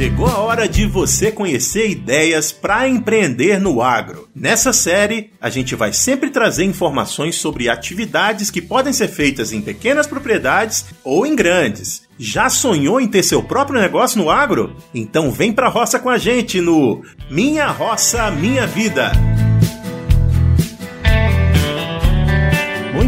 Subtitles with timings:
[0.00, 4.30] Chegou a hora de você conhecer ideias para empreender no agro.
[4.34, 9.60] Nessa série, a gente vai sempre trazer informações sobre atividades que podem ser feitas em
[9.60, 12.08] pequenas propriedades ou em grandes.
[12.18, 14.74] Já sonhou em ter seu próprio negócio no agro?
[14.94, 19.12] Então vem pra roça com a gente no Minha Roça Minha Vida.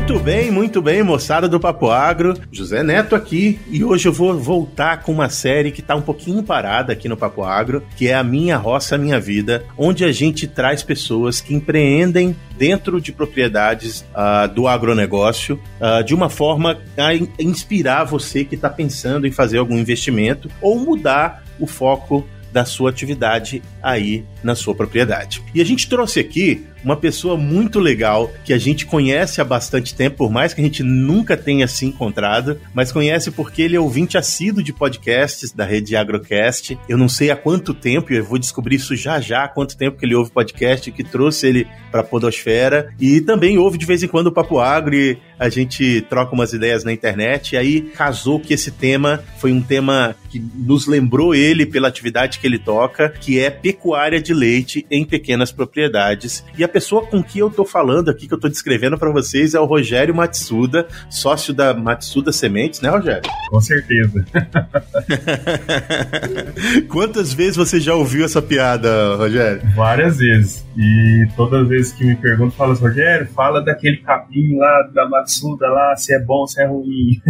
[0.02, 2.34] Muito bem, muito bem, moçada do Papo Agro.
[2.50, 6.42] José Neto aqui e hoje eu vou voltar com uma série que está um pouquinho
[6.42, 10.48] parada aqui no Papo Agro, que é a Minha Roça Minha Vida, onde a gente
[10.48, 17.14] traz pessoas que empreendem dentro de propriedades uh, do agronegócio uh, de uma forma a
[17.40, 22.90] inspirar você que está pensando em fazer algum investimento ou mudar o foco da sua
[22.90, 25.42] atividade aí na sua propriedade.
[25.54, 29.94] E a gente trouxe aqui uma pessoa muito legal que a gente conhece há bastante
[29.94, 33.80] tempo, por mais que a gente nunca tenha se encontrado, mas conhece porque ele é
[33.80, 36.78] ouvinte assíduo de podcasts da rede Agrocast.
[36.88, 39.98] Eu não sei há quanto tempo, eu vou descobrir isso já já, há quanto tempo
[39.98, 44.02] que ele ouve podcast, que trouxe ele para a Podosfera, e também ouve de vez
[44.02, 47.80] em quando o Papo Agro e a gente troca umas ideias na internet, e aí
[47.80, 52.58] casou que esse tema foi um tema que nos lembrou ele pela atividade que ele
[52.58, 56.44] toca, que é pecuária de leite em pequenas propriedades.
[56.56, 59.54] E a pessoa com que eu tô falando aqui, que eu tô descrevendo para vocês,
[59.54, 63.30] é o Rogério Matsuda, sócio da Matsuda Sementes, né, Rogério?
[63.50, 64.24] Com certeza.
[66.88, 69.60] Quantas vezes você já ouviu essa piada, Rogério?
[69.76, 70.64] Várias vezes.
[70.76, 75.08] E todas as vezes que me perguntam, fala assim, Rogério, fala daquele capim lá da
[75.08, 77.20] Matsuda lá, se é bom, se é ruim.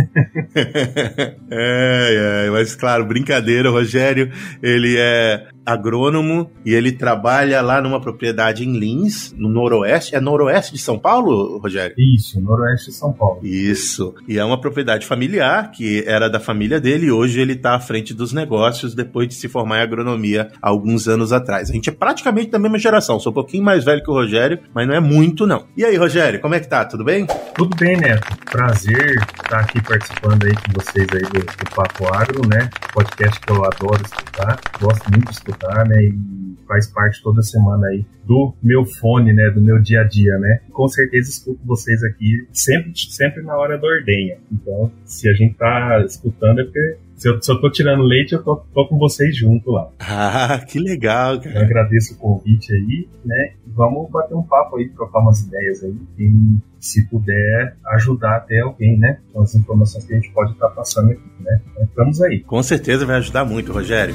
[1.51, 4.31] é, é, mas claro, brincadeira, o Rogério,
[4.63, 10.15] ele é agrônomo e ele trabalha lá numa propriedade em Lins, no noroeste.
[10.15, 11.95] É noroeste de São Paulo, Rogério?
[11.99, 13.41] Isso, noroeste de São Paulo.
[13.45, 14.15] Isso.
[14.29, 17.81] E é uma propriedade familiar que era da família dele e hoje ele está à
[17.81, 21.71] frente dos negócios depois de se formar em agronomia alguns anos atrás.
[21.71, 24.59] A gente é praticamente da mesma geração, sou um pouquinho mais velho que o Rogério,
[24.75, 25.67] mas não é muito não.
[25.77, 26.85] E aí, Rogério, como é que tá?
[26.85, 27.27] Tudo bem?
[27.55, 28.37] Tudo bem, Neto.
[28.51, 32.69] Prazer estar aqui participando aí com vocês aí do, do Papo Agro, né?
[32.93, 36.03] Podcast que eu adoro escutar, gosto muito de escutar escutar, né?
[36.05, 39.51] E faz parte toda semana aí do meu fone, né?
[39.51, 40.61] Do meu dia a dia, né?
[40.73, 44.39] Com certeza escuto vocês aqui sempre, sempre na hora da ordenha.
[44.51, 48.33] Então, se a gente tá escutando é porque se eu, se eu tô tirando leite,
[48.33, 49.89] eu tô, tô, com vocês junto lá.
[50.01, 51.57] Ah, que legal, cara.
[51.57, 53.53] Eu agradeço o convite aí, né?
[53.67, 55.95] Vamos bater um papo aí, trocar umas ideias aí.
[56.19, 59.19] E se puder ajudar até alguém, né?
[59.33, 61.61] Com as informações que a gente pode estar tá passando aqui, né?
[61.71, 62.41] Então, estamos aí.
[62.41, 64.15] Com certeza vai ajudar muito, Rogério.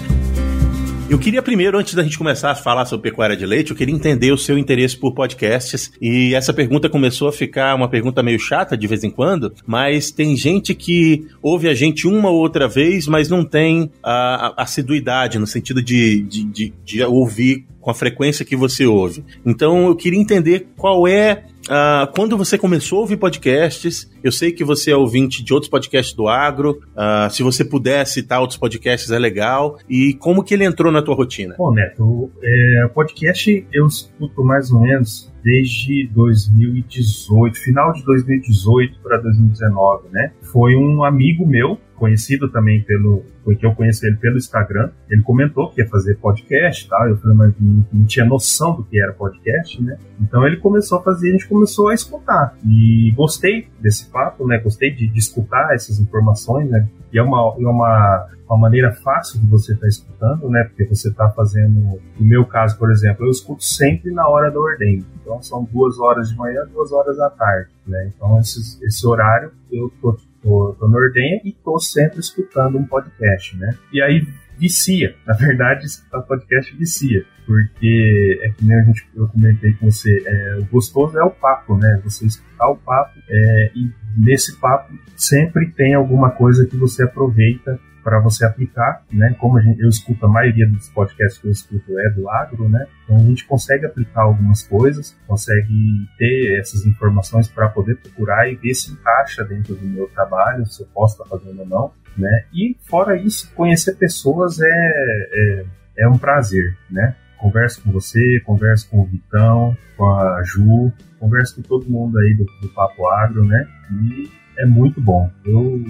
[1.09, 3.95] Eu queria primeiro, antes da gente começar a falar sobre pecuária de leite, eu queria
[3.95, 5.89] entender o seu interesse por podcasts.
[6.01, 10.11] E essa pergunta começou a ficar uma pergunta meio chata de vez em quando, mas
[10.11, 15.39] tem gente que ouve a gente uma ou outra vez, mas não tem a, assiduidade
[15.39, 19.23] no sentido de, de, de, de ouvir com a frequência que você ouve.
[19.45, 24.53] Então eu queria entender qual é Uh, quando você começou a ouvir podcasts, eu sei
[24.53, 26.79] que você é ouvinte de outros podcasts do agro.
[26.95, 29.77] Uh, se você puder citar outros podcasts, é legal.
[29.89, 31.55] E como que ele entrou na tua rotina?
[31.57, 39.17] Bom, Neto, é, podcast eu escuto mais ou menos desde 2018, final de 2018 para
[39.19, 40.33] 2019, né?
[40.41, 44.89] Foi um amigo meu conhecido também pelo porque eu conheci ele pelo Instagram.
[45.09, 47.07] Ele comentou que ia fazer podcast e tal.
[47.07, 49.97] Eu falei, mas não, não, tinha noção do que era podcast, né?
[50.19, 52.57] Então ele começou a fazer, a gente começou a escutar.
[52.65, 54.57] E gostei desse papo, né?
[54.57, 56.89] Gostei de, de escutar essas informações, né?
[57.13, 60.65] E é uma, é uma, uma maneira fácil de você estar tá escutando, né?
[60.65, 62.01] Porque você está fazendo.
[62.19, 65.05] No meu caso, por exemplo, eu escuto sempre na hora da ordem.
[65.21, 68.11] Então são duas horas de manhã, duas horas da tarde, né?
[68.15, 72.85] Então esse, esse horário eu tô tô, tô no Ordenha e tô sempre escutando um
[72.85, 73.75] podcast, né?
[73.91, 74.25] E aí
[74.57, 75.15] vicia.
[75.25, 77.25] Na verdade, escutar podcast vicia.
[77.45, 81.29] Porque é que nem a gente, eu comentei com você, é, o gostoso é o
[81.29, 82.01] papo, né?
[82.03, 87.79] Você escutar o papo é, e nesse papo sempre tem alguma coisa que você aproveita
[88.07, 89.35] para você aplicar, né?
[89.37, 92.87] Como gente, eu escuto a maioria dos podcasts que eu escuto é do agro, né?
[93.03, 98.55] Então a gente consegue aplicar algumas coisas, consegue ter essas informações para poder procurar e
[98.55, 101.91] ver se encaixa dentro do meu trabalho, se eu posso estar tá fazendo ou não,
[102.17, 102.45] né?
[102.53, 105.65] E fora isso, conhecer pessoas é, é,
[105.97, 107.13] é um prazer, né?
[107.37, 112.33] Converso com você, converso com o Vitão, com a Ju, converso com todo mundo aí
[112.35, 113.67] do, do Papo Agro, né?
[113.91, 115.29] E é muito bom.
[115.43, 115.83] Eu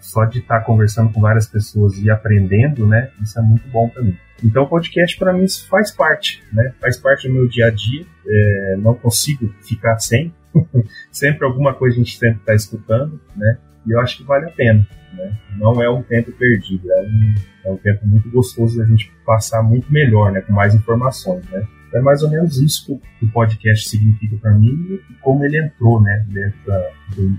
[0.00, 3.10] só de estar tá conversando com várias pessoas e aprendendo, né?
[3.22, 4.16] Isso é muito bom para mim.
[4.42, 6.72] Então, podcast para mim faz parte, né?
[6.80, 8.06] Faz parte do meu dia a dia.
[8.26, 10.32] É, não consigo ficar sem,
[11.10, 13.58] sempre alguma coisa a gente sempre está escutando, né?
[13.86, 14.86] E eu acho que vale a pena.
[15.12, 15.38] Né?
[15.56, 19.62] Não é um tempo perdido, é um, é um tempo muito gostoso da gente passar
[19.62, 20.40] muito melhor, né?
[20.40, 21.66] Com mais informações, né?
[21.92, 26.00] É mais ou menos isso que o podcast significa para mim e como ele entrou,
[26.00, 26.24] né?
[26.28, 26.90] Dentro da,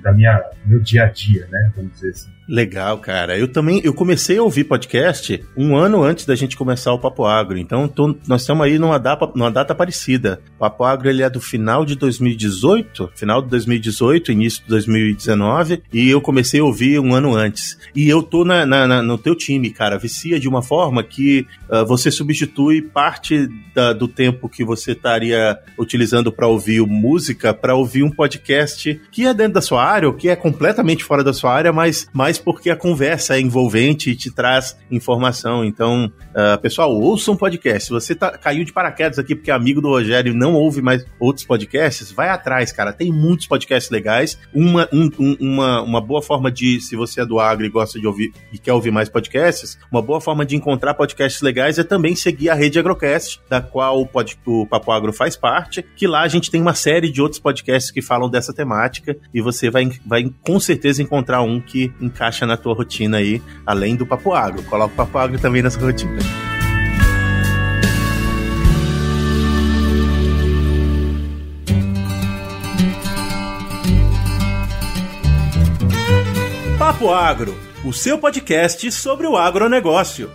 [0.03, 1.71] da minha meu dia a dia, né?
[1.75, 2.29] Vamos dizer assim.
[2.47, 3.37] Legal, cara.
[3.37, 7.25] Eu também eu comecei a ouvir podcast um ano antes da gente começar o Papo
[7.25, 7.57] Agro.
[7.57, 10.41] Então tô, nós estamos aí numa data, numa data parecida.
[10.57, 15.83] O Papo Agro ele é do final de 2018, final de 2018, início de 2019,
[15.93, 17.77] e eu comecei a ouvir um ano antes.
[17.95, 19.97] E eu tô na, na, na no teu time, cara.
[19.97, 25.57] Vicia de uma forma que uh, você substitui parte da, do tempo que você estaria
[25.77, 30.13] utilizando para ouvir música para ouvir um podcast que é dentro da sua área ou
[30.13, 34.15] que é completamente fora da sua área, mas mais porque a conversa é envolvente e
[34.15, 35.63] te traz informação.
[35.63, 37.85] Então, uh, pessoal, ouça um podcast.
[37.85, 40.81] Se você tá, caiu de paraquedas aqui porque é amigo do Rogério e não ouve
[40.81, 42.93] mais outros podcasts, vai atrás, cara.
[42.93, 44.37] Tem muitos podcasts legais.
[44.53, 45.09] Uma, um,
[45.39, 48.57] uma, uma boa forma de, se você é do agro e gosta de ouvir e
[48.57, 52.53] quer ouvir mais podcasts, uma boa forma de encontrar podcasts legais é também seguir a
[52.53, 56.49] rede Agrocast, da qual o, pod, o Papo Agro faz parte, que lá a gente
[56.49, 60.59] tem uma série de outros podcasts que falam dessa temática e você vai, vai com
[60.59, 64.63] certeza encontrar um que encaixa encaixa na tua rotina aí, além do papo agro.
[64.63, 66.19] Coloca o papo agro também nessa rotina.
[76.77, 77.55] Papo Agro,
[77.85, 80.31] o seu podcast sobre o agronegócio.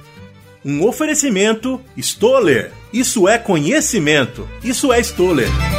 [0.64, 2.72] Um oferecimento Stoller.
[2.92, 4.48] Isso é conhecimento.
[4.62, 5.75] Isso é Stoller.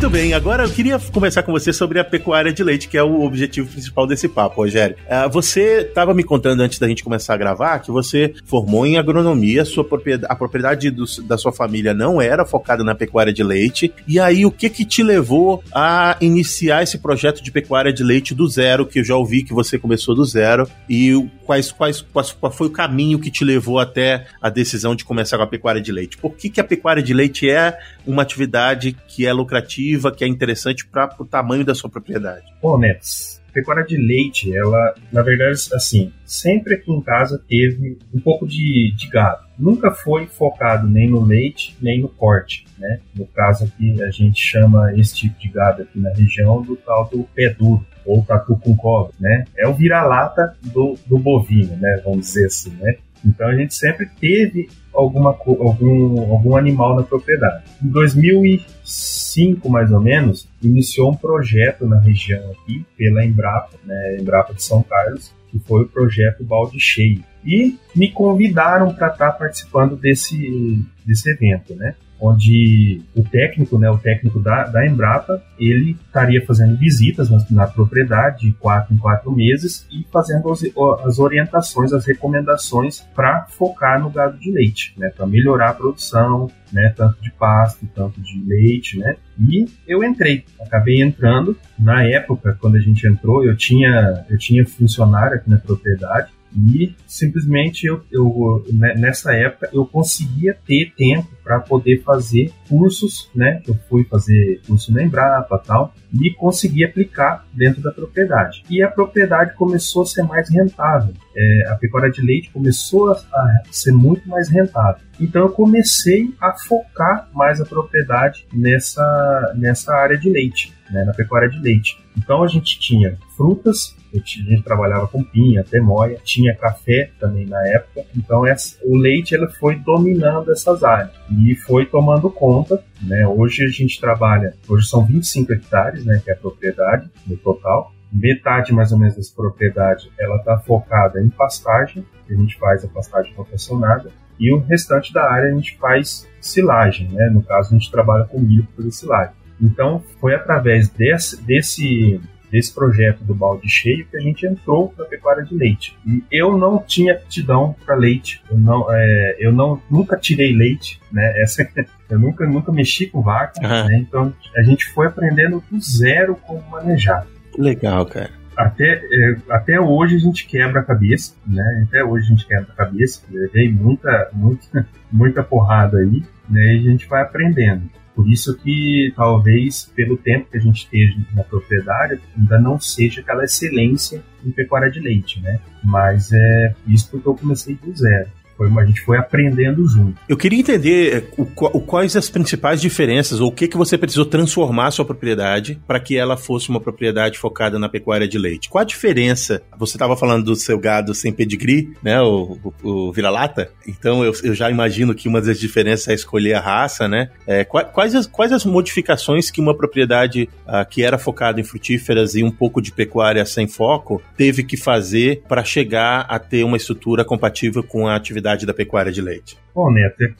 [0.00, 3.02] Muito bem, agora eu queria conversar com você sobre a pecuária de leite, que é
[3.02, 4.96] o objetivo principal desse papo, Rogério.
[5.00, 8.96] Uh, você estava me contando antes da gente começar a gravar que você formou em
[8.96, 13.42] agronomia, sua propriedade, a propriedade do, da sua família não era focada na pecuária de
[13.42, 13.92] leite.
[14.08, 18.34] E aí, o que que te levou a iniciar esse projeto de pecuária de leite
[18.34, 21.12] do zero, que eu já ouvi que você começou do zero, e
[21.44, 25.36] quais, quais, quais, qual foi o caminho que te levou até a decisão de começar
[25.36, 26.16] com a pecuária de leite?
[26.16, 27.76] Por que, que a pecuária de leite é
[28.06, 32.44] uma atividade que é lucrativa, que é interessante para o tamanho da sua propriedade?
[32.62, 38.20] Bom, Nets, pecuária de leite, ela, na verdade, assim, sempre aqui em casa teve um
[38.20, 39.44] pouco de, de gado.
[39.58, 43.00] Nunca foi focado nem no leite, nem no corte, né?
[43.14, 47.08] No caso aqui, a gente chama esse tipo de gado aqui na região do tal
[47.08, 49.44] do pé duro ou tatu com cobre, né?
[49.56, 52.00] É o vira-lata do, do bovino, né?
[52.04, 52.96] Vamos dizer assim, né?
[53.24, 57.64] Então a gente sempre teve alguma, algum, algum animal na propriedade.
[57.82, 64.54] Em 2005, mais ou menos, iniciou um projeto na região aqui, pela Embrapa, né, Embrapa
[64.54, 67.22] de São Carlos, que foi o projeto Balde Cheio.
[67.44, 71.94] E me convidaram para estar tá participando desse, desse evento, né?
[72.20, 77.66] Onde o técnico, né, o técnico da, da Embrapa, ele estaria fazendo visitas na, na
[77.66, 80.62] propriedade de quatro em quatro meses e fazendo as,
[81.04, 86.50] as orientações, as recomendações para focar no gado de leite, né, para melhorar a produção,
[86.72, 91.56] né, tanto de pasto, tanto de leite, né, e eu entrei, acabei entrando.
[91.78, 96.94] Na época, quando a gente entrou, eu tinha, eu tinha funcionário aqui na propriedade, e
[97.06, 103.62] simplesmente eu, eu né, nessa época eu conseguia ter tempo para poder fazer cursos, né?
[103.66, 108.64] Eu fui fazer curso na Embrapa tal e consegui aplicar dentro da propriedade.
[108.68, 111.14] E a propriedade começou a ser mais rentável.
[111.36, 115.02] É, a pecuária de leite começou a, a ser muito mais rentável.
[115.20, 121.12] Então eu comecei a focar mais a propriedade nessa, nessa área de leite, né, na
[121.12, 121.98] pecuária de leite.
[122.16, 127.64] Então a gente tinha frutas, a gente trabalhava com pinha, temoia, tinha café também na
[127.68, 128.04] época.
[128.16, 132.82] Então essa, o leite ele foi dominando essas áreas e foi tomando conta.
[133.02, 133.26] Né?
[133.26, 137.92] Hoje a gente trabalha, hoje são 25 hectares, né, que é a propriedade no total.
[138.12, 142.84] Metade mais ou menos dessa propriedade ela está focada em pastagem, que a gente faz
[142.84, 147.28] a pastagem rotacionada, e o restante da área a gente faz silagem, né?
[147.30, 149.34] No caso a gente trabalha com milho para fazer silagem.
[149.60, 155.04] Então foi através desse, desse desse projeto do balde cheio que a gente entrou na
[155.04, 155.96] pecuária de leite.
[156.06, 161.00] E eu não tinha aptidão para leite, eu não, é, eu não nunca tirei leite,
[161.12, 161.40] né?
[161.40, 161.66] Essa
[162.10, 163.86] eu nunca nunca mexi com vaca, uhum.
[163.86, 163.98] né?
[163.98, 167.26] Então a gente foi aprendendo do zero como manejar.
[167.56, 168.30] Legal, cara.
[168.56, 171.84] até, é, até hoje a gente quebra a cabeça, né?
[171.88, 173.22] Até hoje a gente quebra a cabeça.
[173.30, 176.74] Levei muita, muita, muita porrada aí, né?
[176.74, 177.82] E a gente vai aprendendo.
[178.14, 183.20] Por isso que talvez pelo tempo que a gente esteja na propriedade ainda não seja
[183.20, 185.60] aquela excelência em pecuária de leite, né?
[185.82, 188.28] Mas é isso porque eu comecei do zero.
[188.60, 190.20] Foi, a gente foi aprendendo junto.
[190.28, 191.48] Eu queria entender é, o,
[191.78, 195.80] o, quais as principais diferenças, ou o que, que você precisou transformar a sua propriedade
[195.86, 198.68] para que ela fosse uma propriedade focada na pecuária de leite.
[198.68, 199.62] Qual a diferença?
[199.78, 202.20] Você estava falando do seu gado sem pedigree, né?
[202.20, 203.70] O, o, o vira-lata.
[203.88, 207.30] Então eu, eu, já imagino que uma das diferenças é escolher a raça, né?
[207.46, 212.34] É, quais, as, quais as modificações que uma propriedade uh, que era focada em frutíferas
[212.34, 216.76] e um pouco de pecuária sem foco teve que fazer para chegar a ter uma
[216.76, 219.58] estrutura compatível com a atividade da pecuária de leite?
[219.74, 220.32] Bom, Neto, é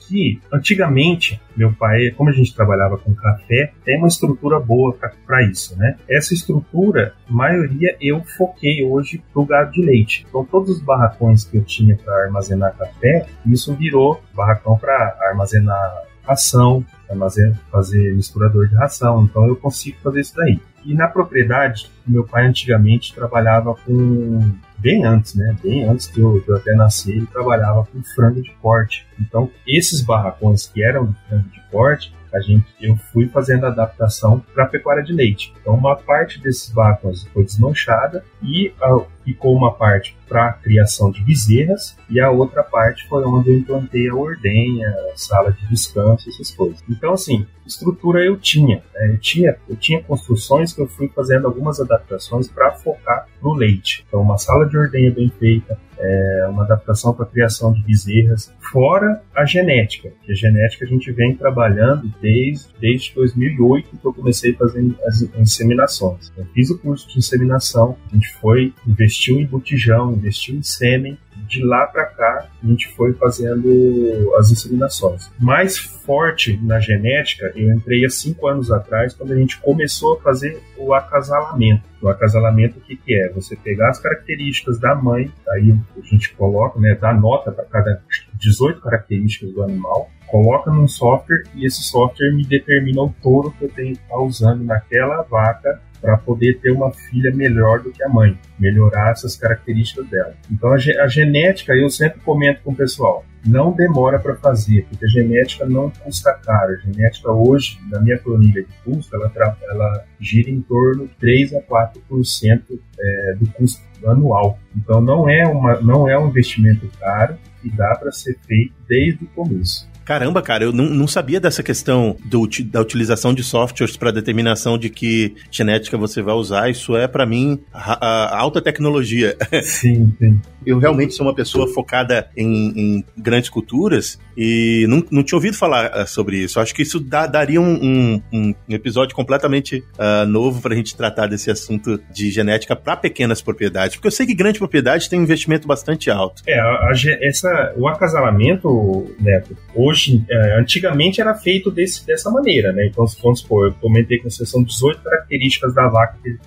[0.53, 5.77] antigamente, meu pai, como a gente trabalhava com café, tem uma estrutura boa para isso,
[5.77, 5.97] né?
[6.09, 10.25] Essa estrutura, maioria, eu foquei hoje pro gado de leite.
[10.27, 16.03] Então, todos os barracões que eu tinha para armazenar café, isso virou barracão para armazenar
[16.23, 19.23] ração, armazenar, fazer misturador de ração.
[19.23, 20.59] Então, eu consigo fazer isso daí.
[20.83, 25.55] E na propriedade, meu pai antigamente trabalhava com bem antes, né?
[25.63, 29.07] Bem antes de eu, eu até nascer, ele trabalhava com frango de corte.
[29.19, 34.43] Então, esses barracões que eram de frango de corte, a gente, eu fui fazendo adaptação
[34.53, 35.53] para pecuária de leite.
[35.59, 41.21] Então, uma parte desses barracões foi desmanchada e a, ficou uma parte para criação de
[41.21, 46.29] bezerras e a outra parte foi onde eu implantei a ordenha, a sala de descanso,
[46.29, 46.83] essas coisas.
[46.89, 49.11] Então, assim, estrutura eu tinha, né?
[49.13, 54.05] eu tinha, eu tinha construções que eu fui fazendo algumas adaptações para focar no leite.
[54.07, 58.51] Então, uma sala de ordenha bem feita, é, uma adaptação para a criação de bezerras,
[58.71, 64.13] fora a genética, que a genética a gente vem trabalhando desde, desde 2008 que eu
[64.13, 66.31] comecei fazer as inseminações.
[66.35, 71.17] Eu fiz o curso de inseminação, a gente foi, investiu em botijão, investiu em sêmen,
[71.47, 75.31] de lá para cá a gente foi fazendo as inseminações.
[75.39, 80.21] Mais forte na genética, eu entrei há cinco anos atrás, quando a gente começou a
[80.21, 81.83] fazer o acasalamento.
[82.01, 83.29] O acasalamento, o que, que é?
[83.29, 88.01] Você pegar as características da mãe, aí a gente coloca, né, dá nota para cada
[88.35, 93.65] 18 características do animal, coloca num software e esse software me determina o touro que
[93.65, 98.03] eu tenho que estar usando naquela vaca para poder ter uma filha melhor do que
[98.03, 100.33] a mãe, melhorar essas características dela.
[100.49, 105.05] Então a, a genética, eu sempre comento com o pessoal, não demora para fazer, porque
[105.05, 106.73] a genética não custa caro.
[106.73, 109.31] A genética hoje, na minha planilha de custo, ela,
[109.69, 112.61] ela gira em torno de 3 a 4%
[112.99, 114.57] é, do custo anual.
[114.75, 119.23] Então não é, uma, não é um investimento caro e dá para ser feito desde
[119.23, 119.90] o começo.
[120.05, 124.89] Caramba, cara, eu não, sabia dessa questão do, da utilização de softwares para determinação de
[124.89, 126.69] que genética você vai usar.
[126.69, 129.35] Isso é, para mim, a, a alta tecnologia.
[129.63, 130.41] Sim, sim.
[130.65, 135.57] Eu realmente sou uma pessoa focada em, em grandes culturas e não, não tinha ouvido
[135.57, 136.59] falar uh, sobre isso.
[136.59, 140.95] Acho que isso dá, daria um, um, um, episódio completamente uh, novo para a gente
[140.95, 145.19] tratar desse assunto de genética para pequenas propriedades, porque eu sei que grande propriedade tem
[145.19, 146.43] um investimento bastante alto.
[146.47, 146.91] É, a, a,
[147.21, 152.87] essa, o acasalamento, Neto, hoje, é, antigamente era feito desse, dessa maneira, né?
[152.87, 156.37] Então, vamos supor, eu comentei com você, são 18 características da vaca que,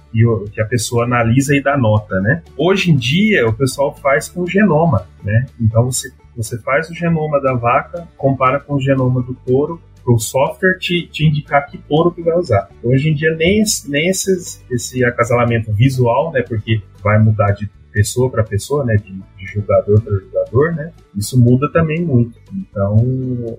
[0.52, 2.42] que a pessoa analisa e dá nota, né?
[2.56, 5.46] Hoje em dia, o pessoal faz com o genoma, né?
[5.58, 10.12] Então você, você faz o genoma da vaca, compara com o genoma do touro, para
[10.12, 12.68] o software te, te, indicar que touro que vai usar.
[12.78, 16.42] Então, hoje em dia nem, nem esses, esse acasalamento visual, né?
[16.42, 18.96] Porque vai mudar de pessoa para pessoa, né?
[18.96, 20.92] De, de jogador para jogador, né?
[21.16, 22.38] Isso muda também muito.
[22.52, 22.96] Então,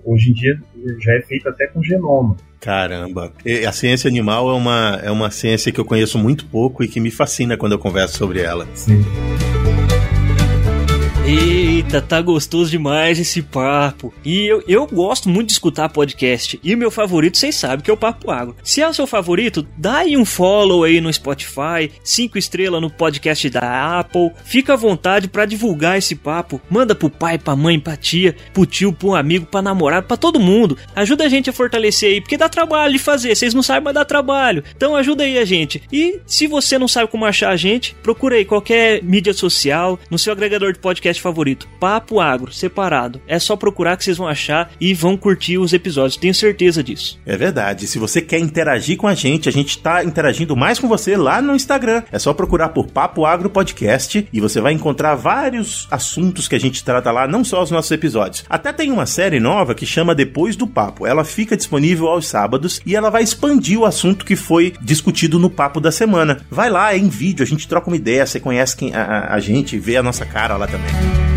[0.04, 0.60] hoje em dia
[1.00, 2.36] já é feito até com genoma.
[2.60, 3.32] Caramba.
[3.66, 7.00] A ciência animal é uma, é uma ciência que eu conheço muito pouco e que
[7.00, 8.66] me fascina quando eu converso sobre ela.
[8.74, 9.02] Sim.
[11.28, 14.14] E Eita, tá gostoso demais esse papo.
[14.24, 16.58] E eu, eu gosto muito de escutar podcast.
[16.62, 18.56] E o meu favorito, vocês sabem, que é o Papo Agro.
[18.64, 22.88] Se é o seu favorito, dá aí um follow aí no Spotify, cinco estrelas no
[22.88, 24.30] podcast da Apple.
[24.42, 26.62] Fica à vontade para divulgar esse papo.
[26.70, 30.40] Manda pro pai, pra mãe, pra tia, pro tio, pro amigo, pra namorado, pra todo
[30.40, 30.78] mundo.
[30.94, 33.36] Ajuda a gente a fortalecer aí, porque dá trabalho de fazer.
[33.36, 34.64] Vocês não sabem, mas dá trabalho.
[34.74, 35.82] Então ajuda aí a gente.
[35.92, 40.18] E se você não sabe como achar a gente, procura aí qualquer mídia social, no
[40.18, 41.65] seu agregador de podcast podcast favorito.
[41.78, 43.20] Papo Agro, separado.
[43.26, 47.18] É só procurar que vocês vão achar e vão curtir os episódios, tenho certeza disso.
[47.26, 47.86] É verdade.
[47.86, 51.42] Se você quer interagir com a gente, a gente tá interagindo mais com você lá
[51.42, 52.02] no Instagram.
[52.10, 56.60] É só procurar por Papo Agro Podcast e você vai encontrar vários assuntos que a
[56.60, 58.44] gente trata lá, não só os nossos episódios.
[58.48, 61.06] Até tem uma série nova que chama Depois do Papo.
[61.06, 65.50] Ela fica disponível aos sábados e ela vai expandir o assunto que foi discutido no
[65.50, 66.40] papo da semana.
[66.50, 69.40] Vai lá, é em vídeo, a gente troca uma ideia, você conhece quem, a, a
[69.40, 71.35] gente, vê a nossa cara lá também.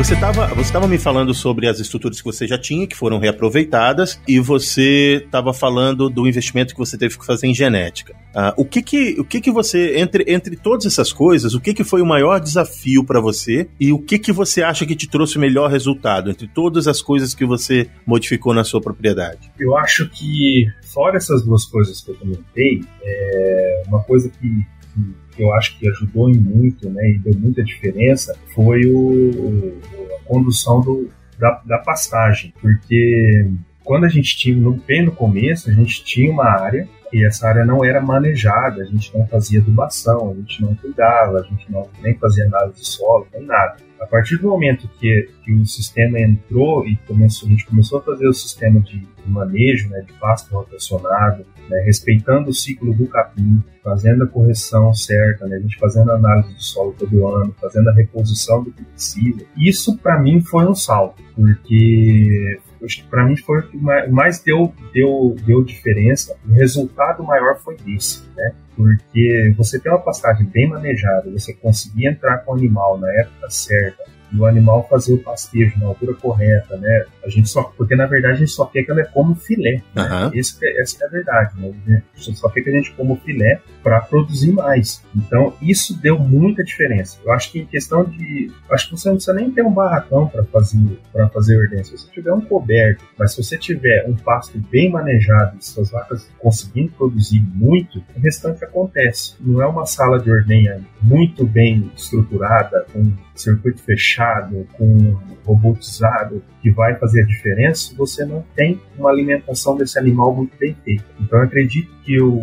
[0.00, 3.18] Você estava você tava me falando sobre as estruturas que você já tinha, que foram
[3.18, 8.14] reaproveitadas, e você estava falando do investimento que você teve que fazer em genética.
[8.34, 11.74] Uh, o que que, o que que você, entre, entre todas essas coisas, o que
[11.74, 15.06] que foi o maior desafio para você e o que que você acha que te
[15.06, 19.52] trouxe o melhor resultado entre todas as coisas que você modificou na sua propriedade?
[19.58, 24.48] Eu acho que, fora essas duas coisas que eu comentei, é uma coisa que,
[24.94, 29.74] que que eu acho que ajudou em muito né, e deu muita diferença foi o,
[30.14, 33.48] a condução do, da, da pastagem, porque
[33.82, 37.48] quando a gente tinha, no, bem no começo, a gente tinha uma área e essa
[37.48, 41.70] área não era manejada, a gente não fazia adubação, a gente não cuidava, a gente
[41.70, 43.76] não nem fazia análise de solo, nem nada.
[44.00, 48.02] A partir do momento que, que o sistema entrou e começou, a gente começou a
[48.02, 53.62] fazer o sistema de, manejo, né, de pasto rotacionado, né, respeitando o ciclo do capim,
[53.82, 57.88] fazendo a correção certa, né, a gente fazendo a análise de solo todo ano, fazendo
[57.90, 59.44] a reposição do que precisa.
[59.56, 62.58] Isso para mim foi um salto, porque
[63.08, 66.36] para mim foi o que mais deu, deu, deu diferença.
[66.48, 68.52] O resultado maior foi esse, né?
[68.76, 73.50] Porque você tem uma pastagem bem manejada, você conseguir entrar com o animal na época
[73.50, 77.04] certa, do animal fazer o pastejo na altura correta, né?
[77.24, 79.82] A gente só, porque na verdade a gente só quer que ela como filé.
[79.94, 80.02] Né?
[80.02, 80.30] Uhum.
[80.34, 81.54] Esse, essa é a verdade,
[81.86, 82.02] né?
[82.14, 85.02] A gente só quer que a gente como filé para produzir mais.
[85.14, 87.18] Então isso deu muita diferença.
[87.24, 90.28] Eu acho que em questão de, acho que você não precisa nem ter um barracão
[90.28, 91.82] para fazer para fazer ordem.
[91.84, 95.90] Se você tiver um coberto, mas se você tiver um pasto bem manejado e suas
[95.90, 99.34] vacas conseguindo produzir muito, o restante acontece.
[99.40, 106.70] Não é uma sala de ordenha muito bem estruturada com circuito fechado, com robotizado, que
[106.70, 111.04] vai fazer a diferença você não tem uma alimentação desse animal muito bem feita.
[111.20, 112.42] Então eu acredito que o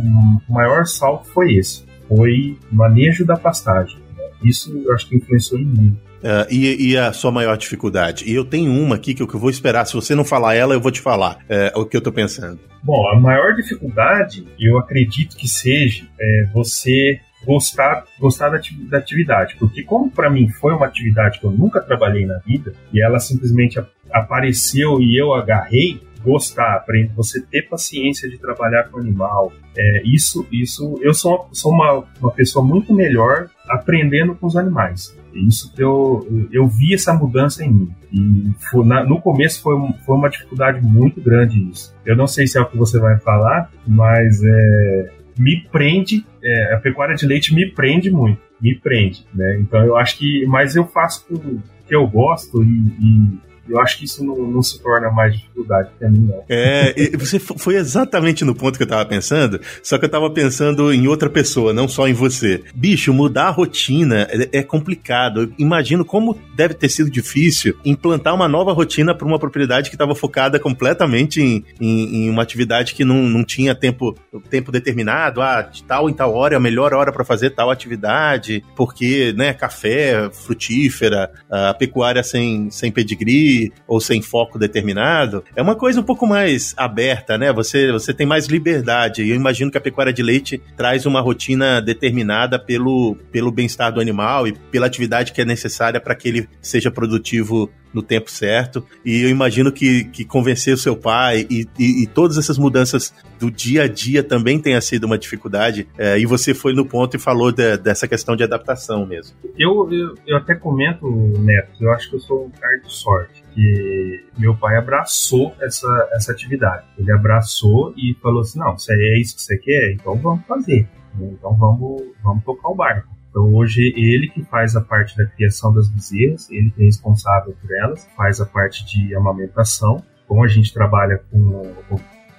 [0.50, 3.98] maior salto foi esse, foi o manejo da pastagem.
[4.44, 5.98] Isso eu acho que influenciou em mim.
[6.18, 8.24] Uh, e, e, a sua maior dificuldade?
[8.27, 9.86] E eu tenho uma aqui que eu, que eu vou esperar.
[9.86, 12.60] Se você não falar ela, eu vou te falar é, o que eu tô pensando.
[12.84, 19.56] Bom, a maior dificuldade, eu acredito que seja é, você gostar, gostar da, da atividade.
[19.60, 23.20] Porque como para mim foi uma atividade que eu nunca trabalhei na vida, e ela
[23.20, 23.79] simplesmente
[24.12, 29.53] apareceu e eu agarrei, gostar, para você ter paciência de trabalhar com animal.
[29.77, 35.16] É, isso, isso, eu sou, sou uma, uma pessoa muito melhor aprendendo com os animais.
[35.33, 37.96] Isso eu, eu vi essa mudança em mim.
[38.12, 41.96] E foi, na, no começo foi, foi uma dificuldade muito grande isso.
[42.05, 46.74] Eu não sei se é o que você vai falar, mas é, me prende, é,
[46.74, 49.58] a pecuária de leite me prende muito, me prende, né?
[49.60, 53.98] Então eu acho que, mas eu faço tudo que eu gosto e, e eu acho
[53.98, 56.44] que isso não, não se torna mais dificuldade para mim, não.
[56.50, 60.94] É, você foi exatamente no ponto que eu tava pensando, só que eu tava pensando
[60.94, 62.64] em outra pessoa, não só em você.
[62.74, 65.44] Bicho, mudar a rotina é, é complicado.
[65.44, 69.96] Eu imagino como deve ter sido difícil implantar uma nova rotina para uma propriedade que
[69.96, 74.16] estava focada completamente em, em, em, uma atividade que não, não tinha tempo,
[74.50, 75.42] tempo determinado.
[75.42, 79.34] Ah, de tal em tal hora é a melhor hora para fazer tal atividade, porque,
[79.36, 83.56] né, café, frutífera, a pecuária sem, sem pedigree,
[83.87, 87.51] ou sem foco determinado, é uma coisa um pouco mais aberta, né?
[87.53, 89.24] Você, você tem mais liberdade.
[89.24, 93.91] E eu imagino que a pecuária de leite traz uma rotina determinada pelo, pelo bem-estar
[93.91, 98.30] do animal e pela atividade que é necessária para que ele seja produtivo no tempo
[98.30, 98.86] certo.
[99.04, 103.14] E eu imagino que, que convencer o seu pai e, e, e todas essas mudanças
[103.40, 105.88] do dia a dia também tenha sido uma dificuldade.
[105.98, 109.36] É, e você foi no ponto e falou de, dessa questão de adaptação mesmo.
[109.58, 111.08] Eu, eu, eu até comento,
[111.40, 113.44] Neto, eu acho que eu sou um cara de sorte.
[113.54, 116.86] Que meu pai abraçou essa, essa atividade.
[116.98, 120.88] Ele abraçou e falou assim: não, se é isso que você quer, então vamos fazer.
[121.20, 123.17] Então vamos, vamos tocar o barco.
[123.38, 127.56] Então hoje ele que faz a parte da criação das bezerras, ele que é responsável
[127.62, 130.04] por elas, faz a parte de amamentação.
[130.28, 131.72] Como a gente trabalha com,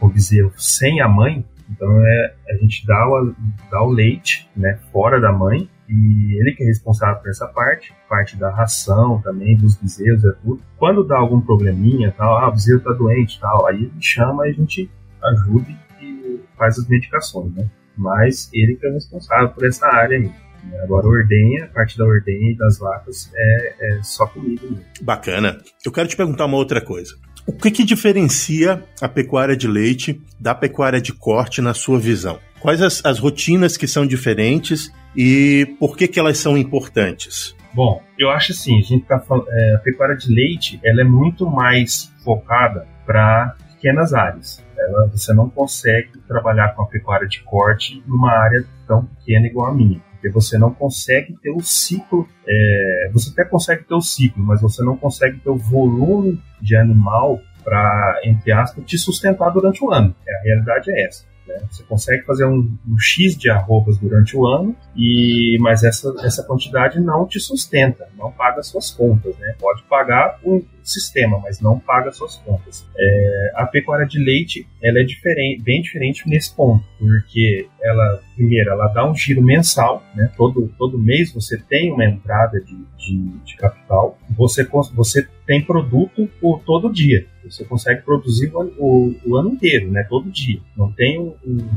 [0.00, 3.32] com bezerro sem a mãe, então é, a gente dá o,
[3.70, 7.94] dá o leite né, fora da mãe e ele que é responsável por essa parte,
[8.08, 10.60] parte da ração também, dos bezerros, é tudo.
[10.76, 14.50] Quando dá algum probleminha, tal, ah, o bezerro tá doente, tal, aí ele chama e
[14.50, 14.90] a gente
[15.22, 15.70] ajuda
[16.02, 17.70] e faz as medicações, né?
[17.96, 20.47] Mas ele que é responsável por essa área aí.
[20.82, 24.84] Agora, ordenha, a parte da ordenha e das vacas é, é só comida mesmo.
[25.02, 25.58] Bacana.
[25.84, 27.14] Eu quero te perguntar uma outra coisa.
[27.46, 32.38] O que, que diferencia a pecuária de leite da pecuária de corte na sua visão?
[32.60, 37.56] Quais as, as rotinas que são diferentes e por que, que elas são importantes?
[37.72, 41.04] Bom, eu acho assim, a gente tá falando, é, a pecuária de leite, ela é
[41.04, 44.62] muito mais focada para pequenas áreas.
[44.76, 49.70] Ela, você não consegue trabalhar com a pecuária de corte numa área tão pequena igual
[49.70, 52.28] a minha porque você não consegue ter o ciclo.
[52.46, 56.76] É, você até consegue ter o ciclo, mas você não consegue ter o volume de
[56.76, 60.14] animal para, entre aspas, te sustentar durante o ano.
[60.28, 61.24] A realidade é essa.
[61.48, 61.62] Né?
[61.70, 66.44] Você consegue fazer um, um, X de arrobas durante o ano, e mas essa, essa
[66.44, 69.36] quantidade não te sustenta, não paga suas contas.
[69.38, 69.54] Né?
[69.58, 72.86] Pode pagar o sistema, mas não paga suas contas.
[72.96, 78.70] É, a pecuária de leite ela é diferente, bem diferente nesse ponto, porque ela, primeiro,
[78.70, 80.30] ela dá um giro mensal, né?
[80.36, 86.28] todo, todo mês você tem uma entrada de, de, de capital, você, você tem produto
[86.40, 87.26] por todo dia.
[87.50, 90.04] Você consegue produzir o, o, o ano inteiro, né?
[90.08, 90.60] Todo dia.
[90.76, 91.68] Não tem um, um,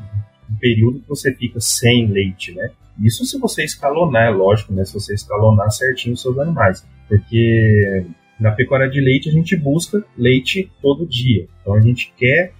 [0.59, 2.71] período que você fica sem leite, né?
[2.99, 4.83] Isso se você escalonar, é lógico, né?
[4.85, 6.85] Se você escalonar certinho os seus animais.
[7.07, 8.05] Porque
[8.39, 11.47] na pecuária de leite a gente busca leite todo dia.
[11.61, 12.53] Então a gente quer,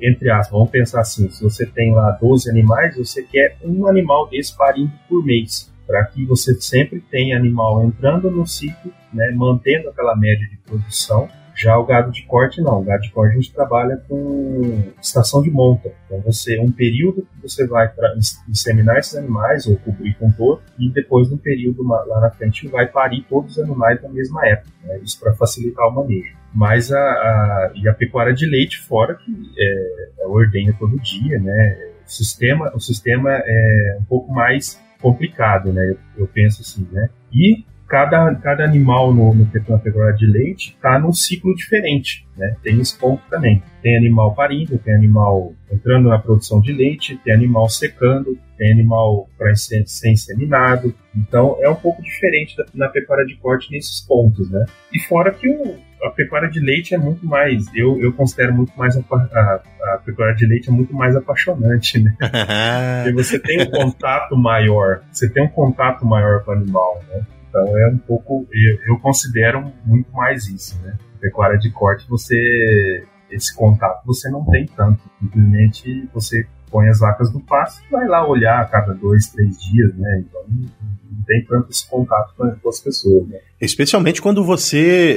[0.00, 4.28] entre aspas, vamos pensar assim, se você tem lá 12 animais, você quer um animal
[4.28, 9.88] desse parindo por mês para que você sempre tenha animal entrando no ciclo, né, mantendo
[9.88, 11.28] aquela média de produção.
[11.56, 15.42] Já o gado de corte não, o gado de corte a gente trabalha com estação
[15.42, 15.90] de monta.
[16.04, 18.14] Então você um período que você vai para
[18.46, 22.86] inseminar esses animais ou cobrir com todo e depois no período lá na frente vai
[22.86, 24.70] parir todos os animais na mesma época.
[24.84, 26.36] Né, isso para facilitar o manejo.
[26.54, 31.38] Mas a, a, e a pecuária de leite fora que é, é ordenha todo dia,
[31.40, 31.92] né?
[32.06, 35.90] O sistema, o sistema é um pouco mais complicado, né?
[35.90, 37.08] Eu, eu penso assim, né?
[37.32, 42.56] E cada, cada animal no, no na pecuária de leite está num ciclo diferente, né?
[42.62, 43.62] Tem esse ponto também.
[43.82, 49.28] Tem animal parindo, tem animal entrando na produção de leite, tem animal secando, tem animal
[49.38, 50.94] para ser, ser inseminado.
[51.14, 54.64] Então é um pouco diferente da, na pecuária de corte nesses pontos, né?
[54.92, 58.72] E fora que o, a pecuária de leite é muito mais, eu, eu considero muito
[58.76, 59.62] mais a, a,
[59.94, 62.16] a pecuária de leite é muito mais apaixonante, né?
[63.04, 67.24] Porque você tem um contato maior, você tem um contato maior com o animal, né?
[67.56, 70.98] Então é um pouco, eu, eu considero muito mais isso, né?
[71.18, 75.00] Pecuária de corte, você esse contato você não tem tanto.
[75.18, 79.60] Simplesmente você põe as vacas no pasto e vai lá olhar a cada dois, três
[79.60, 80.24] dias, né?
[80.26, 83.38] Então não tem tanto esse contato com as pessoas, né?
[83.60, 85.16] Especialmente quando você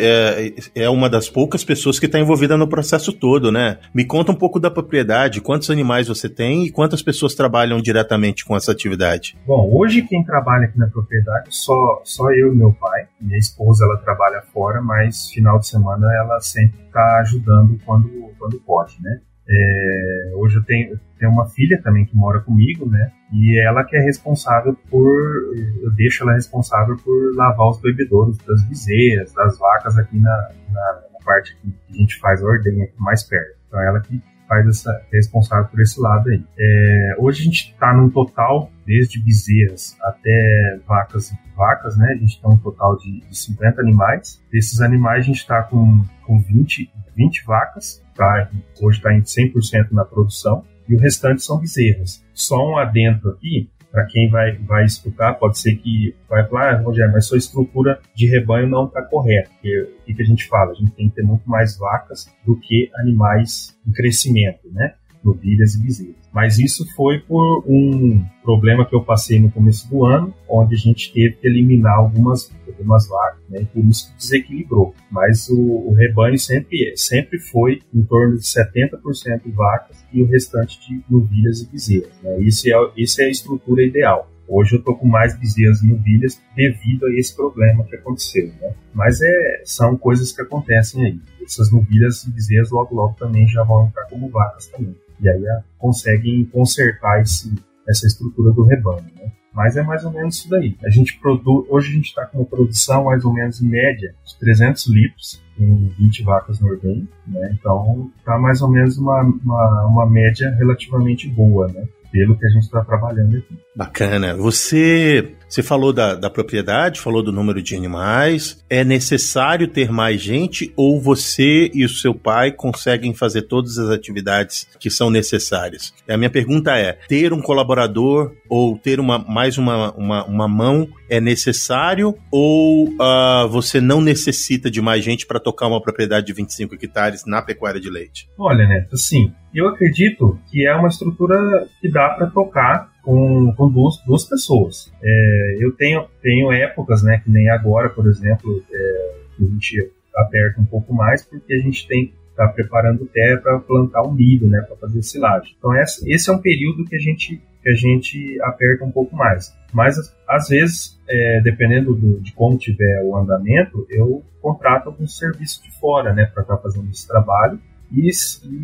[0.75, 3.79] é, é uma das poucas pessoas que está envolvida no processo todo, né?
[3.93, 8.45] Me conta um pouco da propriedade, quantos animais você tem e quantas pessoas trabalham diretamente
[8.45, 9.37] com essa atividade?
[9.45, 13.07] Bom, hoje quem trabalha aqui na propriedade só, só eu e meu pai.
[13.19, 18.59] Minha esposa ela trabalha fora, mas final de semana ela sempre está ajudando quando, quando
[18.61, 19.19] pode, né?
[19.51, 23.11] É, hoje eu tenho, tenho uma filha também que mora comigo, né?
[23.31, 25.53] E ela que é responsável por.
[25.81, 31.01] Eu deixo ela responsável por lavar os bebedouros das bezerras, das vacas aqui na, na,
[31.13, 33.57] na parte que a gente faz a ordenha aqui mais perto.
[33.67, 36.43] Então ela que faz essa é responsável por esse lado aí.
[36.57, 42.13] É, hoje a gente está num total, desde bezerras até vacas vacas, né?
[42.13, 44.41] A gente tem um total de, de 50 animais.
[44.51, 48.49] Desses animais a gente está com, com 20, 20 vacas tá,
[48.81, 52.25] hoje está em 100% na produção, e o restante são bezerras.
[52.33, 56.81] Só um adentro aqui, para quem vai, vai escutar, pode ser que vai falar, ah,
[56.81, 59.49] Rogério, mas sua estrutura de rebanho não está correta.
[59.49, 60.71] O que, que a gente fala?
[60.71, 64.95] A gente tem que ter muito mais vacas do que animais em crescimento, né?
[65.23, 66.29] Novilhas e bezerras.
[66.31, 70.77] Mas isso foi por um problema que eu passei no começo do ano, onde a
[70.77, 73.67] gente teve que eliminar algumas, algumas vacas, né?
[73.73, 74.93] Por isso desequilibrou.
[75.11, 80.79] Mas o, o rebanho sempre, sempre foi em torno de 70% vacas e o restante
[80.87, 82.13] de novilhas e bezerras.
[82.21, 82.39] Né?
[82.41, 84.31] Isso, é, isso é a estrutura ideal.
[84.47, 88.73] Hoje eu tô com mais bezerras e novilhas devido a esse problema que aconteceu, né?
[88.93, 91.19] Mas é, são coisas que acontecem aí.
[91.43, 95.47] Essas novilhas e bezerras logo logo também já vão entrar como vacas também e aí
[95.47, 97.53] a, conseguem consertar esse,
[97.87, 99.05] essa estrutura do rebanho.
[99.15, 99.31] Né?
[99.53, 100.77] Mas é mais ou menos isso daí.
[100.83, 104.13] A gente produz, hoje a gente está com uma produção mais ou menos em média
[104.25, 107.49] de 300 litros com 20 vacas no ordenho, né?
[107.59, 111.85] Então está mais ou menos uma, uma, uma média relativamente boa, né?
[112.11, 113.57] pelo que a gente está trabalhando aqui.
[113.75, 114.35] Bacana.
[114.35, 118.63] Você Você falou da, da propriedade, falou do número de animais.
[118.69, 123.89] É necessário ter mais gente ou você e o seu pai conseguem fazer todas as
[123.89, 125.91] atividades que são necessárias?
[126.07, 130.87] A minha pergunta é: ter um colaborador ou ter uma, mais uma, uma, uma mão
[131.09, 136.33] é necessário ou uh, você não necessita de mais gente para tocar uma propriedade de
[136.33, 138.29] 25 hectares na pecuária de leite?
[138.37, 143.71] Olha, Neto, assim, eu acredito que é uma estrutura que dá para tocar com, com
[143.71, 144.93] duas, duas pessoas.
[145.01, 149.91] É, eu tenho, tenho épocas, né, que nem agora, por exemplo, é, que a gente
[150.15, 154.11] aperta um pouco mais porque a gente tem estar tá preparando terra para plantar o
[154.11, 155.55] milho, né, para fazer silagem.
[155.57, 159.53] Então esse é um período que a gente que a gente aperta um pouco mais.
[159.73, 165.61] Mas às vezes, é, dependendo do, de como tiver o andamento, eu contrato algum serviço
[165.63, 167.59] de fora, né, para estar tá fazendo esse trabalho
[167.91, 168.09] e,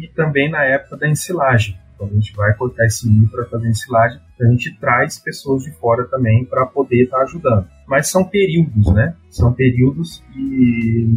[0.04, 1.76] e também na época da ensilagem.
[1.98, 5.72] Quando a gente vai cortar esse milho para fazer ensilagem, a gente traz pessoas de
[5.72, 7.68] fora também para poder estar tá ajudando.
[7.88, 9.16] Mas são períodos, né?
[9.30, 11.08] São períodos e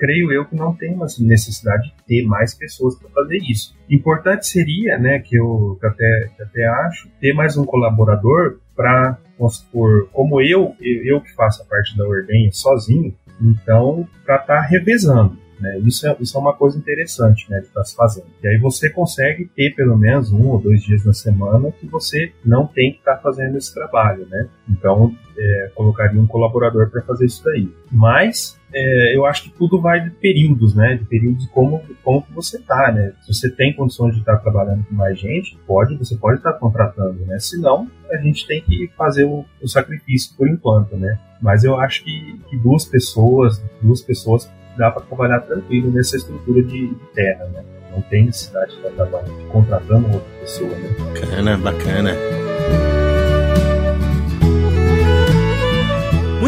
[0.00, 3.76] creio eu que não tem uma necessidade de ter mais pessoas para fazer isso.
[3.88, 9.18] Importante seria, né, que eu que até, que até acho, ter mais um colaborador para,
[9.38, 14.56] vamos supor, como eu, eu que faço a parte da ordenha sozinho, então para estar
[14.56, 15.36] tá revezando.
[15.60, 15.78] Né?
[15.80, 18.26] Isso, é, isso é uma coisa interessante né, de estar tá se fazendo.
[18.42, 22.32] E aí você consegue ter pelo menos um ou dois dias na semana que você
[22.44, 24.26] não tem que estar tá fazendo esse trabalho.
[24.30, 24.48] Né?
[24.68, 27.68] Então, é, colocaria um colaborador para fazer isso daí.
[27.90, 30.96] Mas é, eu acho que tudo vai de períodos, né?
[30.96, 33.12] De períodos como como que você tá, né?
[33.22, 36.52] Se você tem condições de estar tá trabalhando com mais gente, pode, você pode estar
[36.54, 37.38] contratando, né?
[37.38, 41.18] Se não, a gente tem que fazer o, o, sacrifício por enquanto, né?
[41.40, 46.62] Mas eu acho que, que duas pessoas, duas pessoas dá para trabalhar tranquilo nessa estrutura
[46.62, 47.64] de, terra, né?
[47.92, 49.06] Não tem necessidade de estar
[49.50, 50.88] contratando outra pessoa, né?
[50.98, 52.12] Bacana, bacana.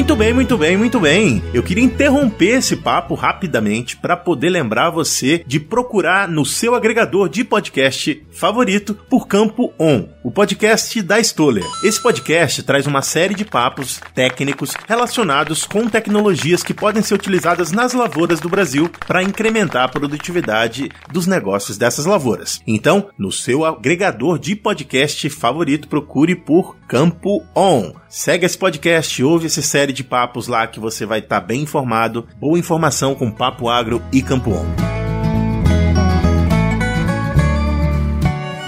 [0.03, 1.43] Muito bem, muito bem, muito bem.
[1.55, 7.29] Eu queria interromper esse papo rapidamente para poder lembrar você de procurar no seu agregador
[7.29, 11.65] de podcast favorito por Campo On, o podcast da Stoller.
[11.85, 17.71] Esse podcast traz uma série de papos técnicos relacionados com tecnologias que podem ser utilizadas
[17.71, 22.61] nas lavouras do Brasil para incrementar a produtividade dos negócios dessas lavouras.
[22.67, 27.93] Então, no seu agregador de podcast favorito, procure por Campo On.
[28.09, 31.63] Segue esse podcast, ouve essa série de papos lá que você vai estar tá bem
[31.63, 32.27] informado.
[32.39, 34.93] Boa informação com Papo Agro e Campo On.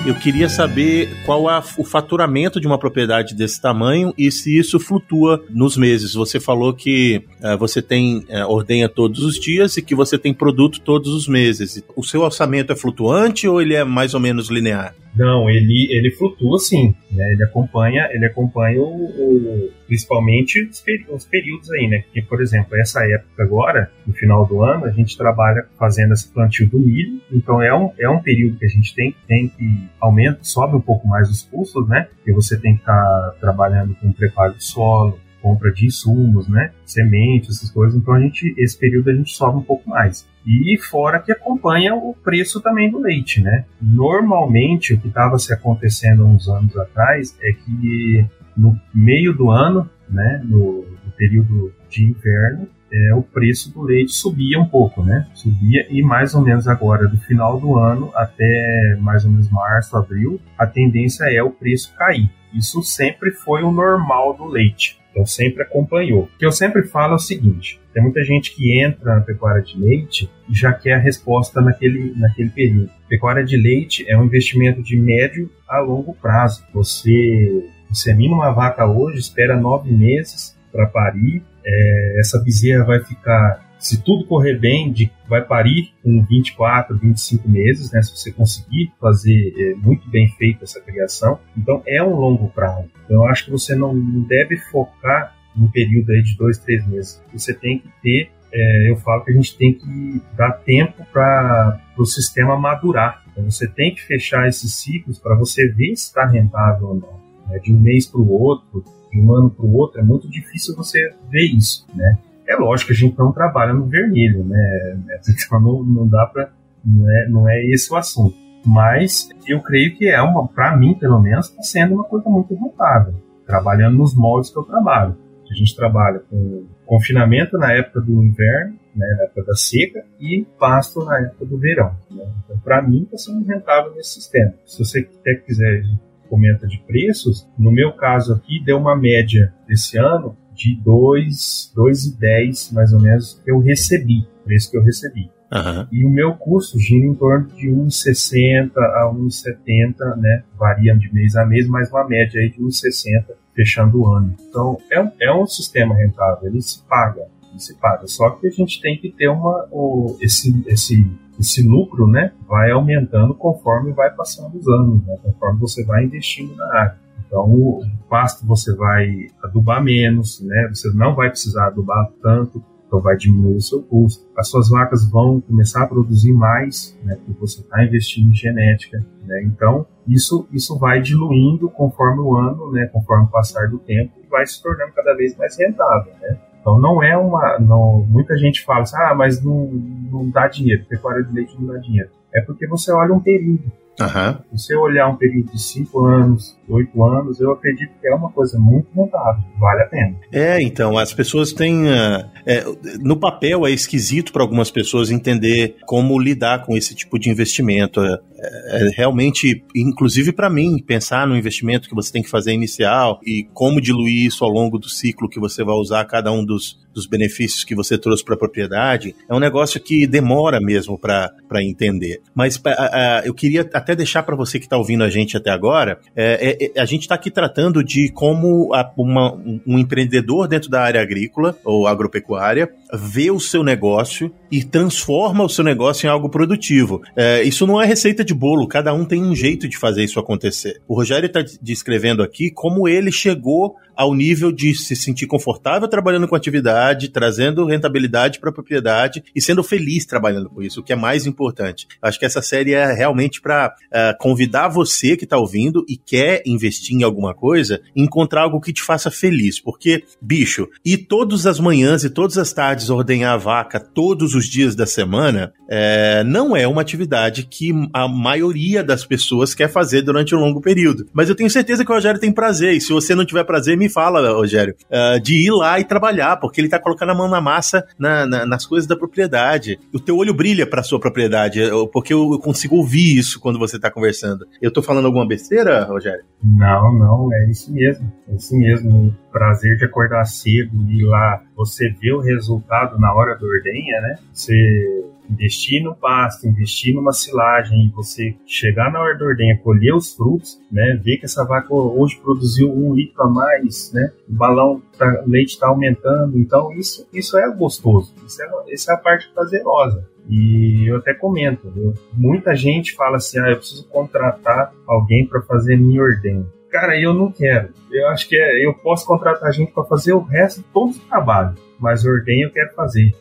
[0.06, 4.78] Eu queria saber qual é o faturamento de uma propriedade desse tamanho e se isso
[4.78, 6.12] flutua nos meses.
[6.12, 10.34] Você falou que uh, você tem uh, ordenha todos os dias e que você tem
[10.34, 11.82] produto todos os meses.
[11.96, 14.94] O seu orçamento é flutuante ou ele é mais ou menos linear?
[15.14, 17.32] Não, ele, ele flutua sim, né?
[17.32, 22.02] Ele acompanha, ele acompanha o, o principalmente os, os, períodos aí, né?
[22.02, 26.28] Porque, por exemplo, essa época agora, no final do ano, a gente trabalha fazendo esse
[26.28, 29.88] plantio do milho, então é um, é um período que a gente tem, tem que
[30.00, 32.08] aumenta, sobe um pouco mais os custos, né?
[32.16, 36.72] Porque você tem que estar tá trabalhando com preparo de solo, compra de insumos, né?
[36.86, 38.00] Sementes, essas coisas.
[38.00, 40.26] Então a gente, esse período a gente sobe um pouco mais.
[40.46, 43.66] E fora que acompanha o preço também do leite, né?
[43.80, 48.26] Normalmente o que estava se acontecendo uns anos atrás é que
[48.56, 54.12] no meio do ano, né, no, no período de inverno, é, o preço do leite
[54.12, 55.26] subia um pouco, né?
[55.34, 59.96] Subia e mais ou menos agora, do final do ano até mais ou menos março,
[59.96, 62.30] abril, a tendência é o preço cair.
[62.54, 65.03] Isso sempre foi o normal do leite.
[65.14, 66.24] Então sempre acompanhou.
[66.24, 69.62] O que eu sempre falo é o seguinte: tem muita gente que entra na pecuária
[69.62, 72.90] de leite e já quer a resposta naquele, naquele período.
[73.08, 76.64] Pecuária de leite é um investimento de médio a longo prazo.
[76.74, 83.73] Você insemina uma vaca hoje, espera nove meses para parir, é, essa bezerra vai ficar
[83.84, 88.00] se tudo correr bem, de, vai parir com 24, 25 meses, né?
[88.00, 91.38] Se você conseguir fazer é, muito bem feita essa criação.
[91.54, 92.88] Então é um longo prazo.
[93.04, 97.22] Então eu acho que você não deve focar num período aí de dois, três meses.
[97.30, 101.78] Você tem que ter, é, eu falo que a gente tem que dar tempo para
[101.98, 103.22] o sistema madurar.
[103.30, 107.20] Então você tem que fechar esses ciclos para você ver se está rentável ou não.
[107.50, 107.58] Né?
[107.58, 110.74] De um mês para o outro, de um ano para o outro, é muito difícil
[110.74, 112.18] você ver isso, né?
[112.46, 114.98] É lógico que a gente não trabalha no vermelho, né?
[115.28, 116.50] Então não, não dá para.
[116.84, 118.36] Não é, não é esse o assunto.
[118.66, 122.54] Mas eu creio que é uma, para mim, pelo menos, está sendo uma coisa muito
[122.54, 123.14] rentável.
[123.46, 125.16] Trabalhando nos moldes que eu trabalho.
[125.50, 130.46] A gente trabalha com confinamento na época do inverno, né, na época da seca, e
[130.58, 131.94] pasto na época do verão.
[132.10, 132.24] Né?
[132.44, 134.54] Então, para mim, está sendo rentável nesse sistema.
[134.64, 135.02] Se você
[135.46, 135.84] quiser
[136.28, 142.92] comenta de preços, no meu caso aqui deu uma média desse ano de 2,10 mais
[142.92, 145.30] ou menos que eu recebi, preço que eu recebi.
[145.52, 145.86] Uhum.
[145.92, 150.42] E o meu custo gira em torno de 1,60 a 1,70, né?
[150.58, 154.34] Varia de mês a mês, mas uma média aí de 1,60 fechando o ano.
[154.48, 158.06] Então é um, é um sistema rentável, ele se paga, ele se paga.
[158.08, 161.06] Só que a gente tem que ter uma, o, esse, esse,
[161.38, 162.32] esse lucro, né?
[162.48, 165.16] Vai aumentando conforme vai passando os anos, né?
[165.22, 167.03] Conforme você vai investindo na área.
[167.26, 170.68] Então, o pasto você vai adubar menos, né?
[170.72, 172.62] Você não vai precisar adubar tanto
[172.94, 174.24] então vai diminuir o seu custo.
[174.36, 179.04] As suas vacas vão começar a produzir mais, né, porque você está investindo em genética.
[179.24, 184.12] Né, então isso, isso vai diluindo conforme o ano, né, conforme o passar do tempo,
[184.22, 186.12] e vai se tornando cada vez mais rentável.
[186.20, 186.38] Né.
[186.60, 187.58] Então não é uma.
[187.58, 191.74] Não, muita gente fala assim, ah, mas não, não dá dinheiro, pecuária de leite não
[191.74, 192.10] dá dinheiro.
[192.32, 193.72] É porque você olha um período.
[194.00, 194.56] Uhum.
[194.56, 198.30] Se você olhar um período de 5 anos, 8 anos, eu acredito que é uma
[198.30, 200.16] coisa muito rentável, vale a pena.
[200.32, 201.84] É, então, as pessoas têm.
[201.84, 202.64] Uh, é,
[203.00, 208.00] no papel é esquisito para algumas pessoas entender como lidar com esse tipo de investimento.
[208.00, 213.20] É, é, realmente, inclusive para mim, pensar no investimento que você tem que fazer inicial
[213.24, 216.83] e como diluir isso ao longo do ciclo que você vai usar cada um dos,
[216.94, 221.62] dos benefícios que você trouxe para a propriedade, é um negócio que demora mesmo para
[221.62, 222.20] entender.
[222.34, 225.50] Mas uh, uh, eu queria até deixar para você que está ouvindo a gente até
[225.50, 229.34] agora, é, é, a gente está aqui tratando de como a, uma,
[229.66, 235.48] um empreendedor dentro da área agrícola ou agropecuária vê o seu negócio e transforma o
[235.48, 237.02] seu negócio em algo produtivo.
[237.16, 240.20] É, isso não é receita de bolo, cada um tem um jeito de fazer isso
[240.20, 240.80] acontecer.
[240.86, 246.28] O Rogério está descrevendo aqui como ele chegou ao nível de se sentir confortável trabalhando
[246.28, 250.92] com atividade, trazendo rentabilidade para a propriedade e sendo feliz trabalhando com isso, o que
[250.92, 251.86] é mais importante.
[252.02, 255.96] Acho que essa série é realmente para uh, é, convidar você que está ouvindo e
[255.96, 261.46] quer investir em alguma coisa, encontrar algo que te faça feliz, porque, bicho, e todas
[261.46, 266.22] as manhãs e todas as tardes ordenhar a vaca todos os dias da semana é,
[266.24, 271.06] não é uma atividade que a maioria das pessoas quer fazer durante um longo período.
[271.12, 273.76] Mas eu tenho certeza que o Rogério tem prazer, e se você não tiver prazer,
[273.76, 277.28] me fala, Rogério, uh, de ir lá e trabalhar, porque ele tá colocando a mão
[277.28, 279.78] na massa na, na, nas coisas da propriedade.
[279.92, 281.60] O teu olho brilha pra sua propriedade,
[281.92, 284.46] porque eu, consigo ouvir isso quando você tá conversando.
[284.60, 286.24] Eu tô falando alguma besteira, Rogério?
[286.42, 288.12] Não, não, é isso mesmo.
[288.28, 289.08] É isso mesmo.
[289.08, 294.00] O prazer de acordar cedo e lá, você vê o resultado na hora do ordenha,
[294.00, 294.18] né?
[294.32, 299.94] Você investir no pasto, investir numa silagem e você chegar na hora da ordenha, colher
[299.94, 304.32] os frutos, né, ver que essa vaca hoje produziu um litro a mais, né, o
[304.32, 308.94] balão, tá, o leite está aumentando, então isso, isso é gostoso, isso é, isso é
[308.94, 310.08] a parte prazerosa.
[310.28, 311.92] E eu até comento, viu?
[312.14, 316.46] muita gente fala assim, ah, eu preciso contratar alguém para fazer minha ordenha.
[316.74, 317.68] Cara, eu não quero.
[317.88, 320.98] Eu acho que é, eu posso contratar gente para fazer o resto de todo o
[321.08, 323.14] trabalho mas ordenha eu quero fazer.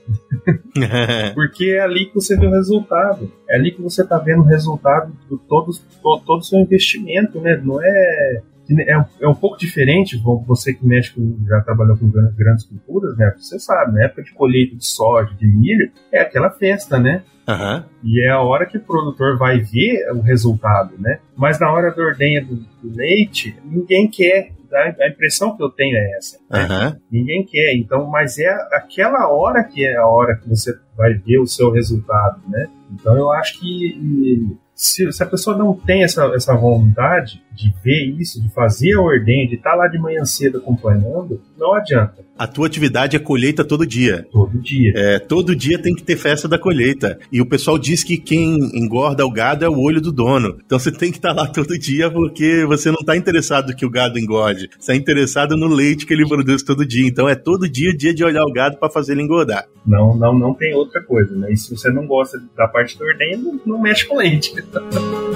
[1.35, 3.29] Porque é ali que você vê o resultado.
[3.49, 7.41] É ali que você está vendo o resultado de todo, todo, todo o seu investimento,
[7.41, 7.59] né?
[7.61, 12.09] Não é é um, é um pouco diferente, você que mexe com, já trabalhou com
[12.09, 13.33] grandes culturas, né?
[13.37, 17.23] Você sabe, na época de colheita de soja, de milho, é aquela festa, né?
[17.47, 17.83] Uhum.
[18.03, 21.19] E é a hora que o produtor vai ver o resultado, né?
[21.35, 25.95] Mas na hora da ordenha do, do leite, ninguém quer a, impressão que eu tenho
[25.95, 26.39] é essa.
[26.49, 26.67] Né?
[26.67, 26.99] Uhum.
[27.11, 31.39] Ninguém quer, então, mas é aquela hora que é a hora que você vai ver
[31.39, 32.67] o seu resultado, né?
[32.91, 38.03] Então eu acho que se, se, a pessoa não tem essa, essa vontade de ver
[38.19, 42.23] isso, de fazer a ordem, de estar tá lá de manhã cedo acompanhando, não adianta.
[42.37, 44.25] A tua atividade é colheita todo dia.
[44.31, 44.91] Todo dia.
[44.95, 47.19] É, todo dia tem que ter festa da colheita.
[47.31, 50.57] E o pessoal diz que quem engorda o gado é o olho do dono.
[50.65, 53.85] Então você tem que estar tá lá todo dia porque você não está interessado que
[53.85, 54.67] o gado engorde.
[54.71, 57.07] Você está interessado no leite que ele produz todo dia.
[57.07, 59.65] Então é todo dia dia de olhar o gado para fazer ele engordar.
[59.85, 61.51] Não, não, não tem outra coisa, né?
[61.51, 64.53] E se você não gosta da parte da ordenha, não, não mexe com leite.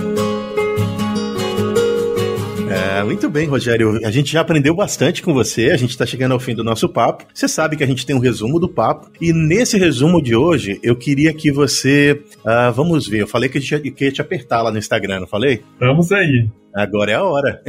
[3.07, 4.05] muito bem, Rogério.
[4.05, 5.71] A gente já aprendeu bastante com você.
[5.71, 7.25] A gente está chegando ao fim do nosso papo.
[7.33, 9.09] Você sabe que a gente tem um resumo do papo.
[9.21, 12.21] E nesse resumo de hoje, eu queria que você.
[12.39, 15.63] Uh, vamos ver, eu falei que, eu ia te apertar lá no Instagram, não falei?
[15.79, 16.49] Vamos aí.
[16.75, 17.61] Agora é a hora.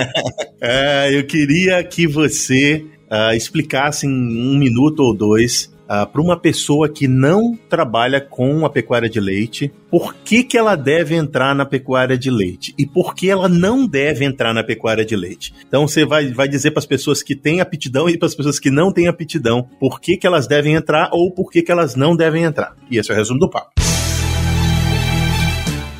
[0.60, 6.22] é, eu queria que você uh, explicasse em um minuto ou dois uh, ah, para
[6.22, 11.16] uma pessoa que não trabalha com a pecuária de leite, por que, que ela deve
[11.16, 15.16] entrar na pecuária de leite e por que ela não deve entrar na pecuária de
[15.16, 15.52] leite.
[15.66, 18.60] Então você vai, vai dizer para as pessoas que têm aptidão e para as pessoas
[18.60, 21.96] que não têm aptidão por que, que elas devem entrar ou por que, que elas
[21.96, 22.76] não devem entrar.
[22.88, 23.72] E esse é o resumo do papo.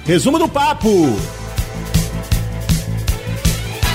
[0.07, 1.40] Resumo do papo!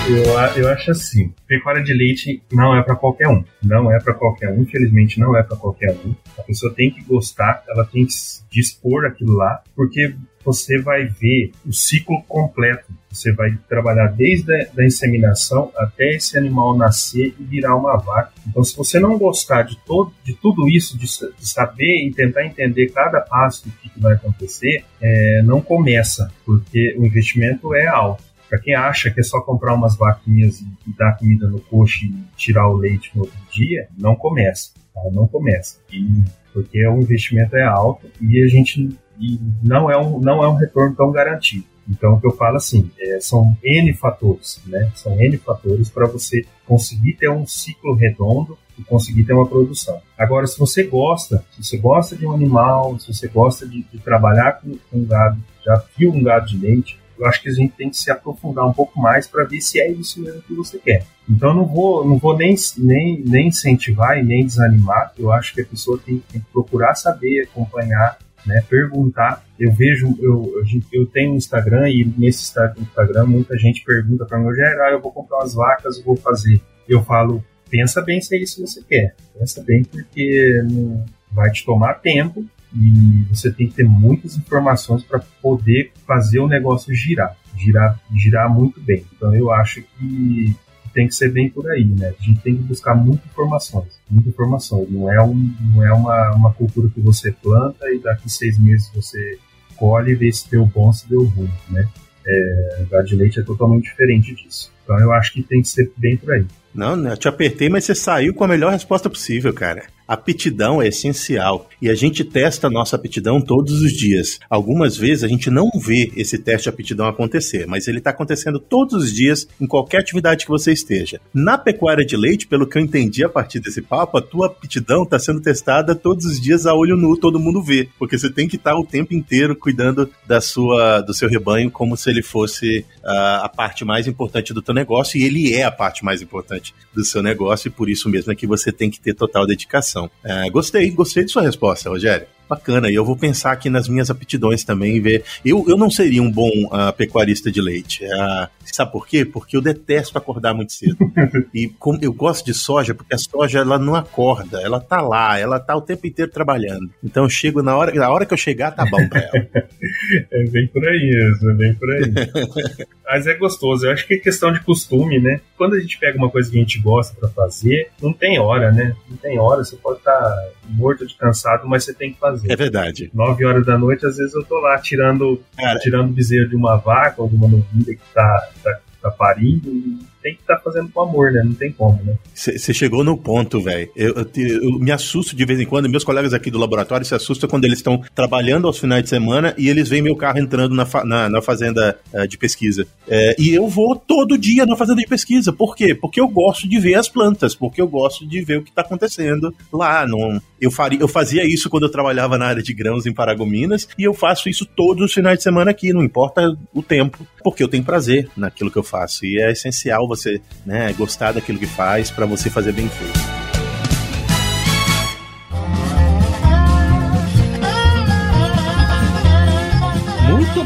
[0.07, 3.43] Eu, eu acho assim, pecuária de leite não é para qualquer um.
[3.63, 6.13] Não é para qualquer um, infelizmente não é para qualquer um.
[6.37, 8.13] A pessoa tem que gostar, ela tem que
[8.51, 12.93] dispor aquilo lá, porque você vai ver o ciclo completo.
[13.09, 18.31] Você vai trabalhar desde a da inseminação até esse animal nascer e virar uma vaca.
[18.47, 22.45] Então, se você não gostar de, todo, de tudo isso, de, de saber e tentar
[22.45, 27.87] entender cada passo do que, que vai acontecer, é, não começa, porque o investimento é
[27.87, 28.34] alto.
[28.49, 32.15] Para quem acha que é só comprar umas vaquinhas e, dar comida no coxo e
[32.37, 34.71] tirar o leite no outro dia, não começa.
[34.93, 35.01] Tá?
[35.11, 35.79] Não começa.
[35.91, 36.23] E,
[36.53, 40.55] porque o investimento é alto e a gente e não é um, não é um
[40.55, 41.65] retorno tão garantido.
[41.87, 44.91] Então, o que eu falo assim, é, são N fatores, né?
[44.95, 50.01] São N fatores para você conseguir ter um ciclo redondo e conseguir ter uma produção.
[50.17, 53.99] Agora, se você gosta, se você gosta de um animal, se você gosta de, de
[53.99, 57.73] trabalhar com, com gado, já viu um gado de leite, eu acho que a gente
[57.73, 60.77] tem que se aprofundar um pouco mais para ver se é isso mesmo que você
[60.77, 61.05] quer.
[61.29, 65.13] Então não vou, não vou nem, nem, nem incentivar e nem desanimar.
[65.17, 69.43] Eu acho que a pessoa tem, tem que procurar saber, acompanhar né, perguntar.
[69.59, 70.53] Eu vejo, eu,
[70.91, 75.11] eu tenho um Instagram e nesse Instagram muita gente pergunta para mim, ah, eu vou
[75.11, 76.61] comprar umas vacas, eu vou fazer.
[76.87, 79.15] Eu falo, pensa bem se é isso que você quer.
[79.37, 82.45] Pensa bem porque não vai te tomar tempo
[82.75, 88.53] e você tem que ter muitas informações para poder fazer o negócio girar, girar, girar
[88.53, 89.05] muito bem.
[89.15, 90.55] Então eu acho que
[90.93, 92.13] tem que ser bem por aí, né?
[92.17, 94.87] A gente tem que buscar muitas informações, muita informação.
[94.89, 98.89] Não é, um, não é uma, uma cultura que você planta e daqui seis meses
[98.95, 99.37] você
[99.75, 101.87] colhe e vê se deu bom, se deu ruim, né?
[102.27, 104.71] É, gado de leite é totalmente diferente disso.
[104.83, 106.45] Então eu acho que tem que ser bem por aí.
[106.73, 109.83] Não, eu te apertei, mas você saiu com a melhor resposta possível, cara.
[110.07, 114.39] Aptidão é essencial e a gente testa a nossa aptidão todos os dias.
[114.49, 118.59] Algumas vezes a gente não vê esse teste de aptidão acontecer, mas ele está acontecendo
[118.59, 121.19] todos os dias em qualquer atividade que você esteja.
[121.33, 125.03] Na pecuária de leite, pelo que eu entendi a partir desse papo, a tua aptidão
[125.03, 128.47] está sendo testada todos os dias a olho nu, todo mundo vê, porque você tem
[128.47, 132.21] que estar tá o tempo inteiro cuidando da sua, do seu rebanho como se ele
[132.21, 136.21] fosse uh, a parte mais importante do teu negócio e ele é a parte mais
[136.21, 139.45] importante do seu negócio e por isso mesmo é que você tem que ter total
[139.45, 139.94] dedicação.
[140.23, 142.27] É, gostei, gostei de sua resposta, Rogério.
[142.47, 145.23] Bacana, e eu vou pensar aqui nas minhas aptidões também e ver.
[145.43, 148.05] Eu, eu não seria um bom uh, pecuarista de leite.
[148.05, 149.25] Uh, sabe por quê?
[149.25, 150.97] Porque eu detesto acordar muito cedo.
[151.53, 155.39] e como eu gosto de soja, porque a soja ela não acorda, ela tá lá,
[155.39, 156.89] ela tá o tempo inteiro trabalhando.
[157.03, 159.47] Então eu chego na hora, na hora que eu chegar, tá bom pra ela.
[160.31, 162.11] é bem por aí mesmo, é bem por aí.
[163.05, 165.39] Mas é gostoso, eu acho que é questão de costume, né?
[165.57, 168.71] Quando a gente pega uma coisa que a gente gosta para fazer, não tem hora,
[168.71, 168.95] né?
[169.07, 172.34] Não tem hora, você pode estar tá morto de cansado, mas você tem que fazer
[172.35, 172.51] fazer.
[172.51, 173.11] É verdade.
[173.13, 176.75] Nove horas da noite, às vezes eu tô lá tirando, Cara, tirando bezerro de uma
[176.75, 180.61] vaca ou de uma novilha que tá, tá, tá parindo e tem que estar tá
[180.63, 181.43] fazendo com amor, né?
[181.45, 182.15] Não tem como, né?
[182.33, 183.91] Você chegou no ponto, velho.
[183.95, 187.13] Eu, eu, eu, me assusto de vez em quando, meus colegas aqui do laboratório se
[187.13, 190.73] assustam quando eles estão trabalhando aos finais de semana e eles veem meu carro entrando
[190.73, 192.87] na, fa na, na, fazenda uh, de pesquisa.
[193.07, 195.53] É, e eu vou todo dia na fazenda de pesquisa.
[195.53, 195.93] Por quê?
[195.93, 198.81] Porque eu gosto de ver as plantas, porque eu gosto de ver o que está
[198.81, 200.07] acontecendo lá.
[200.07, 203.87] Não, eu, faria, eu fazia isso quando eu trabalhava na área de grãos em Paragominas
[203.95, 207.61] e eu faço isso todos os finais de semana aqui, não importa o tempo, porque
[207.61, 209.23] eu tenho prazer naquilo que eu faço.
[209.23, 213.34] E é essencial você né, gostar daquilo que faz para você fazer bem feito.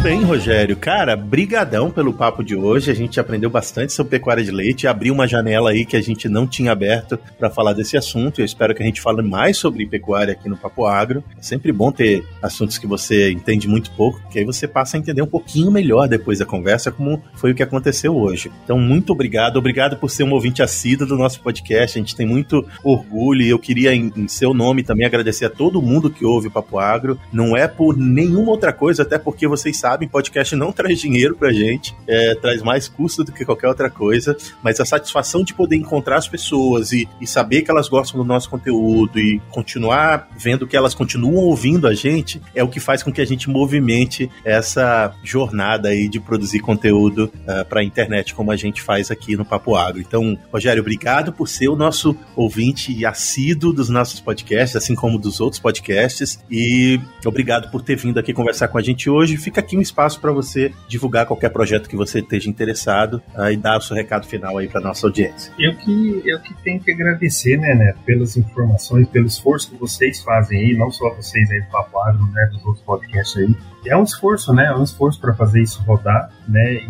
[0.01, 0.77] Bem, Rogério.
[0.77, 2.89] Cara, brigadão pelo papo de hoje.
[2.89, 6.29] A gente aprendeu bastante sobre pecuária de leite, abriu uma janela aí que a gente
[6.29, 8.39] não tinha aberto para falar desse assunto.
[8.39, 11.23] Eu espero que a gente fale mais sobre pecuária aqui no Papo Agro.
[11.37, 14.99] É sempre bom ter assuntos que você entende muito pouco, que aí você passa a
[14.99, 18.49] entender um pouquinho melhor depois da conversa, como foi o que aconteceu hoje.
[18.63, 19.57] Então, muito obrigado.
[19.57, 21.97] Obrigado por ser um ouvinte assíduo do nosso podcast.
[21.97, 25.49] A gente tem muito orgulho e eu queria, em, em seu nome, também agradecer a
[25.49, 27.19] todo mundo que ouve o Papo Agro.
[27.33, 31.35] Não é por nenhuma outra coisa, até porque vocês sabem sabem, podcast não traz dinheiro
[31.35, 35.53] pra gente, é, traz mais custo do que qualquer outra coisa, mas a satisfação de
[35.53, 40.29] poder encontrar as pessoas e, e saber que elas gostam do nosso conteúdo e continuar
[40.37, 43.49] vendo que elas continuam ouvindo a gente é o que faz com que a gente
[43.49, 49.35] movimente essa jornada aí de produzir conteúdo uh, pra internet, como a gente faz aqui
[49.35, 49.99] no Papo Agro.
[49.99, 55.39] Então, Rogério, obrigado por ser o nosso ouvinte assíduo dos nossos podcasts, assim como dos
[55.41, 59.37] outros podcasts, e obrigado por ter vindo aqui conversar com a gente hoje.
[59.37, 63.57] Fica aqui um espaço para você divulgar qualquer projeto que você esteja interessado uh, e
[63.57, 65.51] dar o seu recado final aí para nossa audiência.
[65.57, 70.21] Eu que, eu que tenho que agradecer, né, né, pelas informações, pelo esforço que vocês
[70.21, 73.55] fazem aí, não só vocês aí do Papo Agro, né, dos outros podcasts aí.
[73.85, 76.89] É um esforço, né, é um esforço para fazer isso rodar, né, e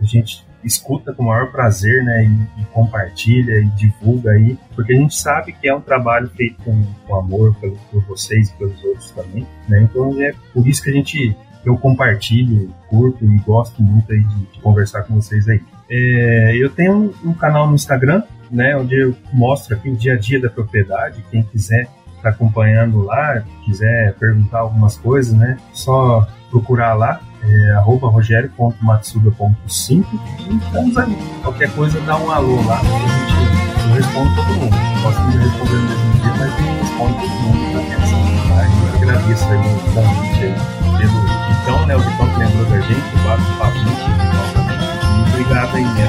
[0.00, 2.24] a gente escuta com o maior prazer, né?
[2.24, 6.56] E, e, compartilha e divulga aí, porque a gente sabe que é um trabalho feito
[6.64, 9.82] com, com amor pelo, por vocês e pelos outros também, né?
[9.82, 14.46] Então é por isso que a gente eu compartilho, curto e gosto muito aí de,
[14.46, 15.62] de conversar com vocês aí.
[15.90, 20.12] É, eu tenho um, um, canal no Instagram, né, onde eu mostro aqui o dia
[20.14, 21.24] a dia da propriedade.
[21.30, 27.74] Quem quiser estar tá acompanhando lá, quiser perguntar algumas coisas, né, só procurar lá, é,
[27.84, 30.04] rogério.matsuda.5
[30.50, 31.14] e estamos aí.
[31.42, 33.34] Qualquer coisa, dá um alô lá, a gente
[33.84, 34.74] eu respondo todo mundo.
[35.02, 37.58] Posso me responder no mesmo dia, mas eu respondo todo mundo.
[38.48, 38.64] Tá?
[38.90, 39.60] Eu agradeço aí o
[39.94, 40.83] convite aí.
[41.64, 41.96] Vitão, né?
[41.96, 44.78] O Vitão que lembrou da gente, o Bato Papo, o Vitão também.
[44.78, 46.06] E obrigado aí, né?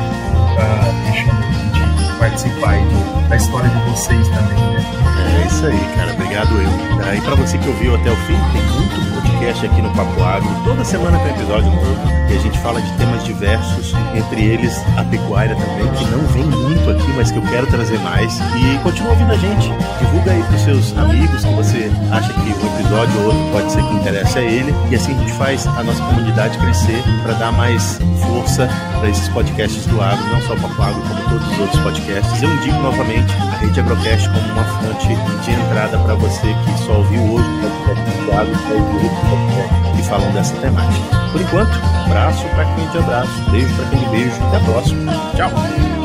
[0.53, 0.65] Pra
[1.05, 2.85] deixando a gente participar aí
[3.29, 4.85] da história de vocês também, né?
[5.43, 6.11] É isso aí, cara.
[6.11, 7.15] Obrigado eu.
[7.15, 9.14] E para você que ouviu até o fim, tem muito
[9.45, 10.49] podcast aqui no Papo Agro.
[10.63, 14.75] Toda semana tem um episódio novo e a gente fala de temas diversos, entre eles
[14.97, 18.39] a pecuária também, que não vem muito aqui, mas que eu quero trazer mais.
[18.39, 19.71] E continua ouvindo a gente.
[19.99, 23.83] Divulga aí pros seus amigos que você acha que um episódio ou outro pode ser
[23.83, 24.73] que interesse a ele.
[24.89, 28.34] E assim a gente faz a nossa comunidade crescer para dar mais força
[28.99, 32.41] para esses podcasts do agro, não só o Papo Agro, como todos os outros podcasts.
[32.41, 35.07] Eu indico novamente a Rede Agrocast como uma fonte
[35.43, 40.03] de entrada para você que só ouviu hoje o podcast do agro, só ouviu que
[40.03, 41.17] falam dessa temática.
[41.31, 41.73] Por enquanto,
[42.05, 45.13] abraço para quem abraço, beijo para quem beijo, até a próxima.
[45.35, 46.04] Tchau!